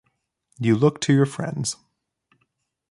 [0.57, 1.75] You look to your friends.